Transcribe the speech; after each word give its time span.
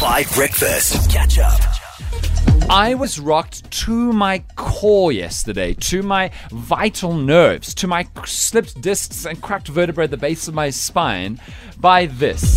Five 0.00 0.32
Breakfast. 0.32 1.10
Catch 1.10 1.40
up. 1.40 1.60
I 2.70 2.94
was 2.94 3.18
rocked 3.18 3.68
to 3.82 4.12
my 4.12 4.44
core 4.54 5.10
yesterday, 5.10 5.74
to 5.74 6.04
my 6.04 6.30
vital 6.52 7.14
nerves, 7.14 7.74
to 7.74 7.88
my 7.88 8.06
slipped 8.24 8.80
discs 8.80 9.24
and 9.24 9.42
cracked 9.42 9.66
vertebrae 9.66 10.04
at 10.04 10.12
the 10.12 10.16
base 10.16 10.46
of 10.46 10.54
my 10.54 10.70
spine 10.70 11.40
by 11.80 12.06
this. 12.06 12.54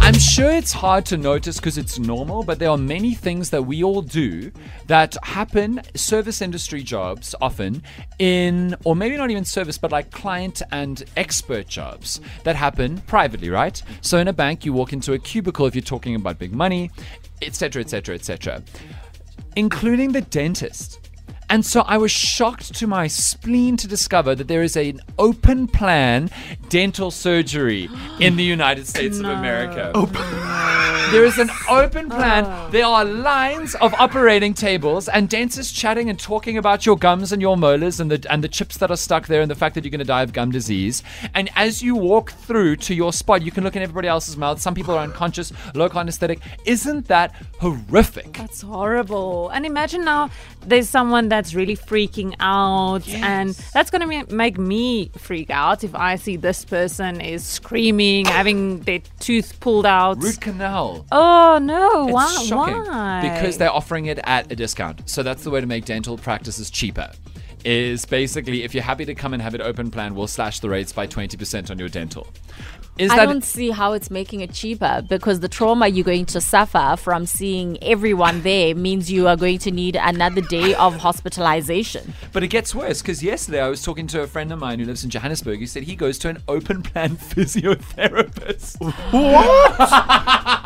I'm 0.00 0.14
sure 0.14 0.50
it's 0.50 0.72
hard 0.72 1.06
to 1.06 1.16
notice 1.16 1.56
because 1.56 1.78
it's 1.78 1.98
normal, 1.98 2.42
but 2.42 2.58
there 2.58 2.70
are 2.70 2.78
many 2.78 3.14
things 3.14 3.50
that 3.50 3.62
we 3.62 3.82
all 3.82 4.02
do 4.02 4.50
that 4.86 5.16
happen, 5.22 5.80
service 5.94 6.42
industry 6.42 6.82
jobs 6.82 7.34
often, 7.40 7.82
in, 8.18 8.74
or 8.84 8.94
maybe 8.94 9.16
not 9.16 9.30
even 9.30 9.44
service, 9.44 9.78
but 9.78 9.92
like 9.92 10.10
client 10.10 10.62
and 10.72 11.04
expert 11.16 11.68
jobs 11.68 12.20
that 12.44 12.56
happen 12.56 12.98
privately, 13.02 13.50
right? 13.50 13.82
So 14.00 14.18
in 14.18 14.28
a 14.28 14.32
bank, 14.32 14.64
you 14.64 14.72
walk 14.72 14.92
into 14.92 15.12
a 15.12 15.18
cubicle 15.18 15.66
if 15.66 15.74
you're 15.74 15.82
talking 15.82 16.14
about 16.14 16.38
big 16.38 16.52
money, 16.52 16.90
etc., 17.42 17.82
etc., 17.82 18.14
etc 18.14 18.62
including 19.56 20.12
the 20.12 20.22
dentist. 20.22 21.09
And 21.50 21.66
so 21.66 21.80
I 21.80 21.98
was 21.98 22.12
shocked 22.12 22.74
to 22.76 22.86
my 22.86 23.08
spleen 23.08 23.76
to 23.78 23.88
discover 23.88 24.36
that 24.36 24.46
there 24.46 24.62
is 24.62 24.76
an 24.76 25.00
open 25.18 25.66
plan 25.66 26.30
dental 26.68 27.10
surgery 27.10 27.90
in 28.20 28.36
the 28.36 28.44
United 28.44 28.86
States 28.86 29.18
of 29.18 29.24
America. 29.38 29.90
There 31.10 31.24
is 31.24 31.38
an 31.38 31.50
open 31.68 32.06
oh. 32.12 32.14
plan. 32.14 32.70
There 32.70 32.86
are 32.86 33.04
lines 33.04 33.74
of 33.76 33.92
operating 33.94 34.54
tables 34.54 35.08
and 35.08 35.28
dentists 35.28 35.72
chatting 35.72 36.08
and 36.08 36.16
talking 36.16 36.56
about 36.56 36.86
your 36.86 36.96
gums 36.96 37.32
and 37.32 37.42
your 37.42 37.56
molars 37.56 37.98
and 37.98 38.12
the 38.12 38.24
and 38.30 38.44
the 38.44 38.48
chips 38.48 38.76
that 38.76 38.92
are 38.92 38.96
stuck 38.96 39.26
there 39.26 39.40
and 39.40 39.50
the 39.50 39.56
fact 39.56 39.74
that 39.74 39.82
you're 39.82 39.90
going 39.90 39.98
to 39.98 40.04
die 40.04 40.22
of 40.22 40.32
gum 40.32 40.52
disease. 40.52 41.02
And 41.34 41.50
as 41.56 41.82
you 41.82 41.96
walk 41.96 42.30
through 42.30 42.76
to 42.76 42.94
your 42.94 43.12
spot, 43.12 43.42
you 43.42 43.50
can 43.50 43.64
look 43.64 43.74
in 43.74 43.82
everybody 43.82 44.06
else's 44.06 44.36
mouth. 44.36 44.60
Some 44.60 44.72
people 44.72 44.94
are 44.94 45.02
unconscious, 45.02 45.52
local 45.74 45.98
anesthetic. 45.98 46.38
Isn't 46.64 47.08
that 47.08 47.34
horrific? 47.58 48.34
That's 48.34 48.62
horrible. 48.62 49.48
And 49.48 49.66
imagine 49.66 50.04
now 50.04 50.30
there's 50.64 50.88
someone 50.88 51.28
that's 51.28 51.54
really 51.54 51.76
freaking 51.76 52.36
out, 52.38 53.08
and 53.08 53.50
that's 53.74 53.90
going 53.90 54.08
to 54.08 54.32
make 54.32 54.58
me 54.58 55.10
freak 55.18 55.50
out 55.50 55.82
if 55.82 55.94
I 55.94 56.14
see 56.16 56.36
this 56.36 56.64
person 56.64 57.20
is 57.20 57.44
screaming, 57.44 58.26
having 58.26 58.80
their 58.80 59.00
tooth 59.18 59.58
pulled 59.58 59.86
out. 59.86 60.22
Root 60.22 60.40
canal. 60.40 60.99
Oh 61.12 61.58
no! 61.60 62.04
It's 62.06 62.14
why? 62.14 62.44
shocking 62.44 62.74
Why? 62.84 63.20
because 63.22 63.58
they're 63.58 63.72
offering 63.72 64.06
it 64.06 64.18
at 64.24 64.50
a 64.50 64.56
discount. 64.56 65.08
So 65.08 65.22
that's 65.22 65.44
the 65.44 65.50
way 65.50 65.60
to 65.60 65.66
make 65.66 65.84
dental 65.84 66.16
practices 66.18 66.70
cheaper. 66.70 67.10
Is 67.64 68.06
basically 68.06 68.62
if 68.62 68.72
you're 68.74 68.82
happy 68.82 69.04
to 69.04 69.14
come 69.14 69.34
and 69.34 69.42
have 69.42 69.54
it 69.54 69.60
open 69.60 69.90
plan, 69.90 70.14
we'll 70.14 70.26
slash 70.26 70.60
the 70.60 70.70
rates 70.70 70.92
by 70.92 71.06
20% 71.06 71.70
on 71.70 71.78
your 71.78 71.90
dental. 71.90 72.26
Is 72.98 73.10
I 73.10 73.16
that 73.16 73.26
don't 73.26 73.44
see 73.44 73.70
how 73.70 73.92
it's 73.94 74.10
making 74.10 74.40
it 74.40 74.52
cheaper 74.52 75.02
because 75.08 75.40
the 75.40 75.48
trauma 75.48 75.88
you're 75.88 76.04
going 76.04 76.26
to 76.26 76.40
suffer 76.40 76.96
from 76.98 77.24
seeing 77.24 77.82
everyone 77.82 78.42
there 78.42 78.74
means 78.74 79.10
you 79.10 79.26
are 79.28 79.36
going 79.36 79.58
to 79.60 79.70
need 79.70 79.96
another 79.96 80.42
day 80.42 80.74
of 80.74 80.96
hospitalization. 80.96 82.12
But 82.32 82.42
it 82.42 82.48
gets 82.48 82.74
worse 82.74 83.00
because 83.00 83.22
yesterday 83.22 83.60
I 83.60 83.68
was 83.68 83.82
talking 83.82 84.06
to 84.08 84.20
a 84.22 84.26
friend 84.26 84.52
of 84.52 84.58
mine 84.58 84.80
who 84.80 84.84
lives 84.84 85.04
in 85.04 85.08
Johannesburg. 85.10 85.60
He 85.60 85.66
said 85.66 85.84
he 85.84 85.96
goes 85.96 86.18
to 86.18 86.28
an 86.28 86.42
open 86.48 86.82
plan 86.82 87.10
physiotherapist. 87.16 88.76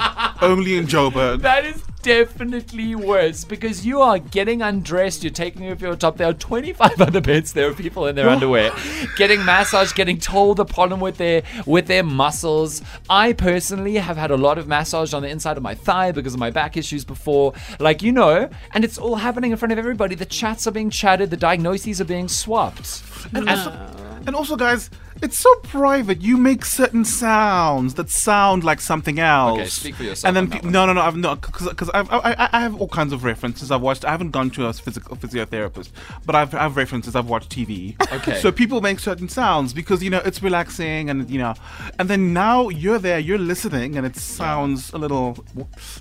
Only 0.44 0.76
in 0.76 0.86
Joburg. 0.86 1.40
That 1.40 1.64
is 1.64 1.82
definitely 2.04 2.94
worse 2.94 3.44
because 3.44 3.86
you 3.86 4.02
are 4.02 4.18
getting 4.18 4.60
undressed, 4.60 5.24
you're 5.24 5.32
taking 5.32 5.72
off 5.72 5.80
your 5.80 5.96
top. 5.96 6.18
There 6.18 6.28
are 6.28 6.34
25 6.34 7.00
other 7.00 7.22
beds. 7.22 7.54
There 7.54 7.70
are 7.70 7.72
people 7.72 8.06
in 8.06 8.14
their 8.14 8.28
underwear 8.28 8.72
getting 9.16 9.42
massage, 9.42 9.94
getting 9.94 10.18
told 10.18 10.58
the 10.58 10.66
problem 10.66 11.00
with 11.00 11.16
their 11.16 11.42
with 11.64 11.86
their 11.86 12.02
muscles. 12.02 12.82
I 13.08 13.32
personally 13.32 13.94
have 13.94 14.18
had 14.18 14.30
a 14.30 14.36
lot 14.36 14.58
of 14.58 14.68
massage 14.68 15.14
on 15.14 15.22
the 15.22 15.28
inside 15.28 15.56
of 15.56 15.62
my 15.62 15.74
thigh 15.74 16.12
because 16.12 16.34
of 16.34 16.40
my 16.40 16.50
back 16.50 16.76
issues 16.76 17.06
before. 17.06 17.54
Like 17.80 18.02
you 18.02 18.12
know, 18.12 18.50
and 18.74 18.84
it's 18.84 18.98
all 18.98 19.16
happening 19.16 19.50
in 19.52 19.56
front 19.56 19.72
of 19.72 19.78
everybody. 19.78 20.14
The 20.14 20.26
chats 20.26 20.66
are 20.66 20.72
being 20.72 20.90
chatted, 20.90 21.30
the 21.30 21.38
diagnoses 21.38 22.02
are 22.02 22.04
being 22.04 22.28
swapped. 22.28 23.02
And 23.32 23.48
also, 23.48 23.70
and 24.26 24.36
also, 24.36 24.56
guys, 24.56 24.90
it's 25.24 25.38
so 25.38 25.52
private. 25.62 26.20
You 26.20 26.36
make 26.36 26.64
certain 26.66 27.04
sounds 27.04 27.94
that 27.94 28.10
sound 28.10 28.62
like 28.62 28.80
something 28.80 29.18
else. 29.18 29.58
Okay, 29.58 29.68
speak 29.68 29.94
for 29.94 30.02
yourself 30.02 30.28
And 30.28 30.36
then 30.36 30.60
pe- 30.60 30.68
no, 30.68 30.84
no, 30.84 30.92
no, 30.92 31.00
I've 31.00 31.16
not 31.16 31.40
because 31.40 31.90
I've, 31.94 32.10
I, 32.12 32.48
I 32.52 32.60
have 32.60 32.78
all 32.80 32.88
kinds 32.88 33.12
of 33.14 33.24
references. 33.24 33.70
I've 33.70 33.80
watched. 33.80 34.04
I 34.04 34.10
haven't 34.10 34.32
gone 34.32 34.50
to 34.50 34.66
a 34.66 34.72
physical 34.72 35.16
physiotherapist, 35.16 35.88
but 36.26 36.34
I've 36.36 36.54
I 36.54 36.62
have 36.64 36.76
references. 36.76 37.16
I've 37.16 37.28
watched 37.28 37.50
TV. 37.50 37.96
Okay. 38.12 38.38
So 38.40 38.52
people 38.52 38.80
make 38.82 39.00
certain 39.00 39.28
sounds 39.28 39.72
because 39.72 40.02
you 40.02 40.10
know 40.10 40.20
it's 40.24 40.42
relaxing 40.42 41.08
and 41.08 41.28
you 41.30 41.38
know, 41.38 41.54
and 41.98 42.08
then 42.10 42.32
now 42.34 42.68
you're 42.68 42.98
there, 42.98 43.18
you're 43.18 43.38
listening, 43.38 43.96
and 43.96 44.06
it 44.06 44.16
sounds 44.16 44.92
a 44.92 44.98
little 44.98 45.44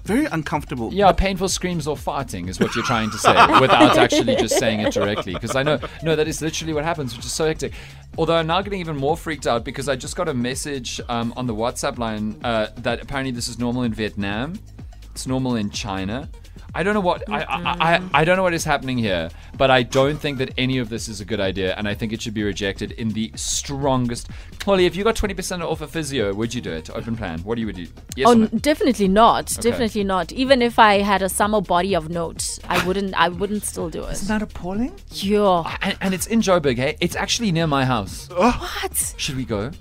very 0.04 0.26
uncomfortable. 0.26 0.94
Yeah, 0.94 1.12
painful 1.14 1.48
screams 1.48 1.88
or 1.88 1.96
farting 1.96 2.50
is 2.50 2.60
what 2.60 2.76
you're 2.76 2.84
trying 2.84 3.10
to 3.12 3.18
say 3.18 3.34
without 3.62 3.98
actually 3.98 4.36
just 4.36 4.58
saying 4.60 4.82
it 4.82 4.94
directly. 4.94 5.34
Because 5.34 5.56
I 5.56 5.64
know, 5.64 5.80
no, 6.04 6.16
that 6.16 6.28
is 6.28 6.42
literally 6.42 6.74
what 6.74 6.84
happens, 6.84 7.16
which 7.16 7.26
is 7.26 7.32
so 7.32 7.46
hectic. 7.46 7.74
Although 8.16 8.36
I'm 8.36 8.46
now 8.46 8.62
getting 8.62 8.80
even 8.80 8.96
more 8.96 9.18
freaked 9.18 9.48
out 9.48 9.64
because 9.64 9.90
I 9.90 9.96
just 9.96 10.16
got 10.16 10.30
a 10.30 10.34
message 10.36 11.02
um, 11.10 11.34
on 11.36 11.48
the 11.48 11.56
WhatsApp 11.56 11.98
line 11.98 12.40
uh, 12.44 12.68
that 12.78 13.02
apparently 13.02 13.32
this 13.32 13.48
is 13.48 13.58
normal 13.58 13.82
in 13.84 13.94
Vietnam, 13.94 14.54
it's 15.12 15.26
normal 15.26 15.56
in 15.56 15.72
China. 15.72 16.30
I 16.76 16.82
don't 16.84 16.94
know 16.94 17.02
what 17.02 17.30
I, 17.30 17.44
I, 17.44 17.94
I, 17.96 18.10
I 18.14 18.26
don't 18.26 18.36
know 18.36 18.44
what 18.44 18.54
is 18.54 18.64
happening 18.64 18.98
here, 18.98 19.30
but 19.58 19.70
I 19.70 19.84
don't 19.84 20.18
think 20.20 20.40
that 20.40 20.52
any 20.58 20.80
of 20.80 20.90
this 20.90 21.08
is 21.08 21.22
a 21.22 21.26
good 21.26 21.40
idea, 21.40 21.76
and 21.76 21.88
I 21.88 21.94
think 21.94 22.14
it 22.14 22.22
should 22.22 22.34
be 22.34 22.44
rejected 22.44 22.94
in 22.94 23.10
the 23.10 23.32
strongest. 23.36 24.30
Holly, 24.66 24.86
if 24.86 24.96
you 24.96 25.04
got 25.04 25.16
twenty 25.16 25.34
percent 25.36 25.62
off 25.62 25.82
a 25.82 25.88
physio, 25.88 26.34
would 26.34 26.54
you 26.54 26.62
do 26.62 26.72
it? 26.72 26.90
Open 26.90 27.16
plan. 27.16 27.40
What 27.40 27.56
do 27.56 27.62
you 27.62 27.68
would 27.68 27.76
do? 27.76 27.88
Yes 28.16 28.28
Oh, 28.30 28.34
no? 28.34 28.48
definitely 28.48 29.08
not. 29.08 29.48
Definitely 29.60 30.04
not. 30.04 30.32
Even 30.32 30.62
if 30.62 30.80
I 30.80 31.00
had 31.00 31.22
a 31.22 31.30
summer 31.30 31.62
body 31.62 31.96
of 31.96 32.10
note, 32.10 32.60
I 32.68 32.84
wouldn't. 32.86 33.14
I 33.20 33.30
wouldn't 33.30 33.64
still 33.64 33.90
do 33.90 34.04
it. 34.06 34.14
Isn't 34.14 34.28
that 34.30 34.42
appalling? 34.42 35.00
Yeah. 35.12 35.78
And, 35.82 35.98
and 36.02 36.14
it's 36.14 36.28
in 36.28 36.42
Joburg, 36.42 36.78
hey? 36.78 36.98
It's 37.00 37.16
actually 37.16 37.52
near 37.52 37.68
my 37.68 37.86
house. 37.86 38.30
What? 38.30 39.14
Should 39.18 39.36
we 39.38 39.46
go? 39.46 39.72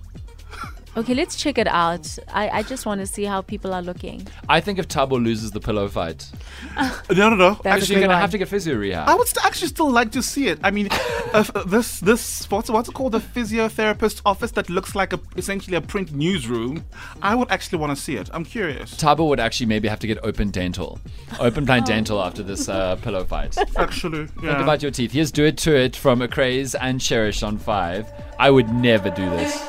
Okay, 0.94 1.14
let's 1.14 1.36
check 1.36 1.56
it 1.56 1.66
out. 1.68 2.06
I, 2.32 2.50
I 2.50 2.62
just 2.62 2.84
want 2.84 3.00
to 3.00 3.06
see 3.06 3.24
how 3.24 3.40
people 3.40 3.72
are 3.72 3.80
looking. 3.80 4.26
I 4.48 4.60
think 4.60 4.78
if 4.78 4.88
Thabo 4.88 5.12
loses 5.22 5.50
the 5.50 5.60
pillow 5.60 5.88
fight, 5.88 6.30
No, 6.76 7.30
no, 7.30 7.34
no. 7.34 7.50
That's 7.62 7.66
actually, 7.66 7.86
good 7.86 7.88
you're 7.92 8.00
gonna 8.02 8.12
one. 8.14 8.20
have 8.20 8.30
to 8.32 8.38
get 8.38 8.48
physio 8.48 8.74
rehab. 8.76 9.08
I 9.08 9.14
would 9.14 9.26
st- 9.26 9.44
actually 9.46 9.68
still 9.68 9.90
like 9.90 10.12
to 10.12 10.22
see 10.22 10.48
it. 10.48 10.58
I 10.62 10.70
mean, 10.70 10.88
uh, 10.92 10.98
f- 11.34 11.50
this 11.66 12.00
this 12.00 12.50
what's 12.50 12.68
what's 12.68 12.90
it 12.90 12.92
called? 12.92 13.12
The 13.12 13.20
physiotherapist 13.20 14.20
office 14.26 14.50
that 14.52 14.68
looks 14.68 14.94
like 14.94 15.12
a 15.14 15.20
essentially 15.36 15.76
a 15.76 15.80
print 15.80 16.12
newsroom. 16.12 16.84
I 17.22 17.34
would 17.34 17.50
actually 17.50 17.78
want 17.78 17.96
to 17.96 18.02
see 18.02 18.16
it. 18.16 18.28
I'm 18.32 18.44
curious. 18.44 18.94
Thabo 18.94 19.26
would 19.28 19.40
actually 19.40 19.66
maybe 19.66 19.88
have 19.88 20.00
to 20.00 20.06
get 20.06 20.18
open 20.22 20.50
dental, 20.50 21.00
open 21.40 21.64
plan 21.64 21.84
dental 21.94 22.22
after 22.22 22.42
this 22.42 22.68
uh, 22.68 22.96
pillow 22.96 23.24
fight. 23.24 23.54
Think 23.54 23.78
Actually, 23.78 24.28
yeah. 24.42 24.62
about 24.62 24.82
your 24.82 24.90
teeth. 24.90 25.12
Here's 25.12 25.32
"Do 25.32 25.44
It 25.44 25.56
to 25.58 25.74
It" 25.74 25.96
from 25.96 26.20
ACRAZE 26.20 26.74
and 26.74 27.00
Cherish 27.00 27.42
on 27.42 27.56
Five. 27.56 28.12
I 28.38 28.50
would 28.50 28.68
never 28.68 29.08
do 29.10 29.24
this. 29.30 29.68